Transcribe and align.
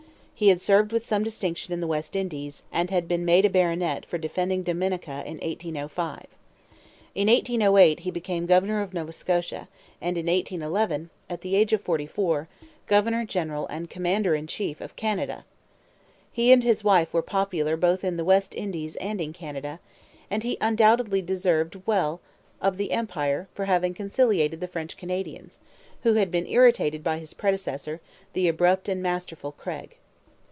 He 0.41 0.47
had 0.47 0.59
served 0.59 0.91
with 0.91 1.05
some 1.05 1.21
distinction 1.21 1.71
in 1.71 1.81
the 1.81 1.85
West 1.85 2.15
Indies, 2.15 2.63
and 2.71 2.89
had 2.89 3.07
been 3.07 3.23
made 3.23 3.45
a 3.45 3.47
baronet 3.51 4.07
for 4.07 4.17
defending 4.17 4.63
Dominica 4.63 5.21
in 5.23 5.35
1805. 5.37 6.25
In 7.13 7.27
1808 7.27 7.99
he 7.99 8.09
became 8.09 8.47
governor 8.47 8.81
of 8.81 8.91
Nova 8.91 9.11
Scotia, 9.13 9.67
and 10.01 10.17
in 10.17 10.25
1811, 10.25 11.11
at 11.29 11.41
the 11.41 11.55
age 11.55 11.73
of 11.73 11.81
forty 11.81 12.07
four, 12.07 12.47
governor 12.87 13.23
general 13.23 13.67
and 13.67 13.87
commander 13.91 14.33
in 14.33 14.47
chief 14.47 14.81
of 14.81 14.95
Canada. 14.95 15.45
He 16.31 16.51
and 16.51 16.63
his 16.63 16.83
wife 16.83 17.13
were 17.13 17.21
popular 17.21 17.77
both 17.77 18.03
in 18.03 18.17
the 18.17 18.25
West 18.25 18.55
Indies 18.55 18.95
and 18.95 19.21
in 19.21 19.33
Canada; 19.33 19.79
and 20.31 20.41
he 20.41 20.57
undoubtedly 20.59 21.21
deserved 21.21 21.79
well 21.85 22.19
of 22.59 22.77
the 22.77 22.93
Empire 22.93 23.47
for 23.53 23.65
having 23.65 23.93
conciliated 23.93 24.59
the 24.59 24.67
French 24.67 24.97
Canadians, 24.97 25.59
who 26.01 26.13
had 26.15 26.31
been 26.31 26.47
irritated 26.47 27.03
by 27.03 27.19
his 27.19 27.35
predecessor, 27.35 28.01
the 28.33 28.47
abrupt 28.47 28.89
and 28.89 29.03
masterful 29.03 29.51
Craig. 29.51 29.97